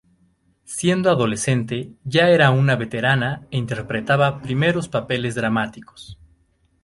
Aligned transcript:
Siendo 0.65 1.11
adolescente 1.11 1.91
ya 2.03 2.29
era 2.31 2.49
una 2.49 2.75
veterana 2.75 3.45
e 3.51 3.59
interpretaba 3.59 4.41
primeros 4.41 4.89
papeles 4.89 5.35
dramáticos. 5.35 6.17